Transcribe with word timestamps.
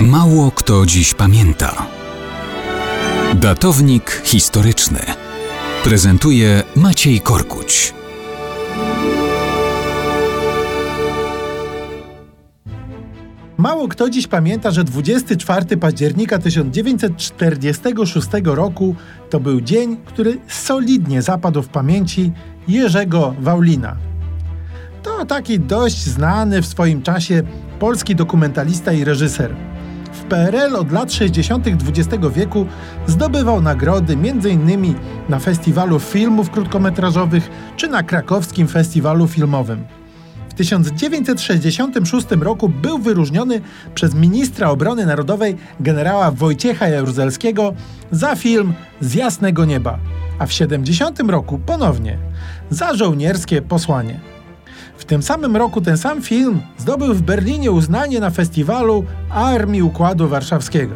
Mało 0.00 0.50
kto 0.50 0.86
dziś 0.86 1.14
pamięta. 1.14 1.86
Datownik 3.34 4.22
historyczny 4.24 4.98
prezentuje 5.84 6.62
Maciej 6.76 7.20
Korkuć. 7.20 7.94
Mało 13.56 13.88
kto 13.88 14.10
dziś 14.10 14.26
pamięta, 14.26 14.70
że 14.70 14.84
24 14.84 15.76
października 15.76 16.38
1946 16.38 18.28
roku 18.44 18.94
to 19.30 19.40
był 19.40 19.60
dzień, 19.60 19.96
który 20.04 20.38
solidnie 20.48 21.22
zapadł 21.22 21.62
w 21.62 21.68
pamięci 21.68 22.32
Jerzego 22.68 23.34
Waulina. 23.40 23.96
To 25.02 25.24
taki 25.24 25.60
dość 25.60 26.04
znany 26.04 26.62
w 26.62 26.66
swoim 26.66 27.02
czasie 27.02 27.42
polski 27.78 28.14
dokumentalista 28.14 28.92
i 28.92 29.04
reżyser. 29.04 29.75
W 30.12 30.24
PRL 30.24 30.76
od 30.76 30.92
lat 30.92 31.12
60. 31.12 31.66
XX 31.66 32.08
wieku 32.34 32.66
zdobywał 33.06 33.62
nagrody 33.62 34.12
m.in. 34.12 34.94
na 35.28 35.38
Festiwalu 35.38 36.00
Filmów 36.00 36.50
Krótkometrażowych 36.50 37.50
czy 37.76 37.88
na 37.88 38.02
krakowskim 38.02 38.68
Festiwalu 38.68 39.28
Filmowym. 39.28 39.84
W 40.48 40.54
1966 40.54 42.26
roku 42.40 42.68
był 42.68 42.98
wyróżniony 42.98 43.60
przez 43.94 44.14
ministra 44.14 44.70
obrony 44.70 45.06
narodowej 45.06 45.56
generała 45.80 46.30
Wojciecha 46.30 46.88
Jaruzelskiego 46.88 47.74
za 48.10 48.36
film 48.36 48.74
Z 49.00 49.14
jasnego 49.14 49.64
nieba, 49.64 49.98
a 50.38 50.46
w 50.46 50.52
70 50.52 51.20
roku 51.20 51.58
ponownie 51.66 52.18
za 52.70 52.94
żołnierskie 52.94 53.62
posłanie. 53.62 54.35
W 54.98 55.04
tym 55.04 55.22
samym 55.22 55.56
roku 55.56 55.80
ten 55.80 55.98
sam 55.98 56.22
film 56.22 56.60
zdobył 56.78 57.14
w 57.14 57.22
Berlinie 57.22 57.70
uznanie 57.70 58.20
na 58.20 58.30
festiwalu 58.30 59.04
Armii 59.30 59.82
Układu 59.82 60.28
Warszawskiego. 60.28 60.94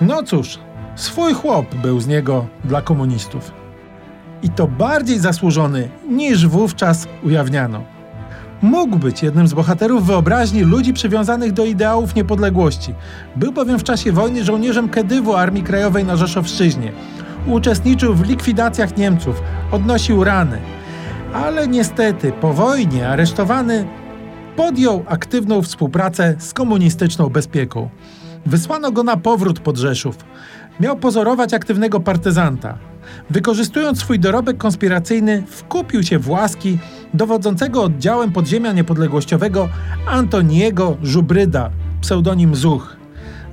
No 0.00 0.22
cóż, 0.22 0.58
swój 0.96 1.34
chłop 1.34 1.74
był 1.74 2.00
z 2.00 2.06
niego 2.06 2.46
dla 2.64 2.82
komunistów. 2.82 3.50
I 4.42 4.48
to 4.48 4.66
bardziej 4.66 5.18
zasłużony 5.18 5.88
niż 6.08 6.46
wówczas 6.46 7.06
ujawniano. 7.24 7.82
Mógł 8.62 8.96
być 8.96 9.22
jednym 9.22 9.48
z 9.48 9.54
bohaterów 9.54 10.06
wyobraźni 10.06 10.62
ludzi 10.62 10.92
przywiązanych 10.92 11.52
do 11.52 11.64
ideałów 11.64 12.14
niepodległości. 12.14 12.94
Był 13.36 13.52
bowiem 13.52 13.78
w 13.78 13.84
czasie 13.84 14.12
wojny 14.12 14.44
żołnierzem 14.44 14.88
Kedywu 14.88 15.34
Armii 15.34 15.62
Krajowej 15.62 16.04
na 16.04 16.16
Rzeszowszczyźnie. 16.16 16.92
Uczestniczył 17.46 18.14
w 18.14 18.26
likwidacjach 18.26 18.96
Niemców, 18.96 19.42
odnosił 19.72 20.24
rany 20.24 20.58
ale 21.34 21.68
niestety 21.68 22.32
po 22.32 22.52
wojnie 22.52 23.08
aresztowany 23.08 23.86
podjął 24.56 25.04
aktywną 25.06 25.62
współpracę 25.62 26.34
z 26.38 26.54
komunistyczną 26.54 27.28
bezpieką. 27.28 27.88
Wysłano 28.46 28.92
go 28.92 29.02
na 29.02 29.16
powrót 29.16 29.60
pod 29.60 29.76
Rzeszów. 29.76 30.16
Miał 30.80 30.96
pozorować 30.96 31.54
aktywnego 31.54 32.00
partyzanta. 32.00 32.78
Wykorzystując 33.30 33.98
swój 33.98 34.18
dorobek 34.18 34.58
konspiracyjny, 34.58 35.42
wkupił 35.46 36.02
się 36.02 36.18
w 36.18 36.30
łaski 36.30 36.78
dowodzącego 37.14 37.82
oddziałem 37.82 38.32
podziemia 38.32 38.72
niepodległościowego 38.72 39.68
Antoniego 40.06 40.96
Żubryda, 41.02 41.70
pseudonim 42.00 42.54
Zuch. 42.54 42.96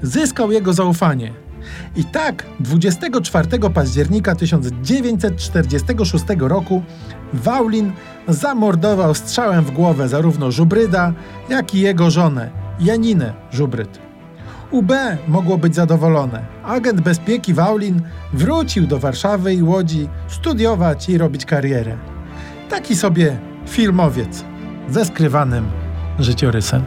Zyskał 0.02 0.52
jego 0.52 0.73
zaufanie. 0.73 1.33
I 1.95 2.05
tak 2.05 2.45
24 2.59 3.47
października 3.73 4.35
1946 4.35 6.25
roku 6.39 6.83
Waulin 7.33 7.91
zamordował 8.27 9.13
strzałem 9.13 9.65
w 9.65 9.71
głowę 9.71 10.07
zarówno 10.07 10.52
Żubryda, 10.52 11.13
jak 11.49 11.75
i 11.75 11.80
jego 11.80 12.11
żonę, 12.11 12.49
Janinę 12.80 13.33
Żubryd. 13.52 13.99
UB 14.71 14.91
mogło 15.27 15.57
być 15.57 15.75
zadowolone. 15.75 16.45
Agent 16.63 17.02
bezpieki 17.02 17.53
Waulin 17.53 18.02
wrócił 18.33 18.87
do 18.87 18.99
Warszawy 18.99 19.53
i 19.53 19.63
Łodzi 19.63 20.09
studiować 20.27 21.09
i 21.09 21.17
robić 21.17 21.45
karierę. 21.45 21.98
Taki 22.69 22.95
sobie 22.95 23.37
filmowiec 23.67 24.43
ze 24.89 25.05
skrywanym 25.05 25.65
życiorysem. 26.19 26.83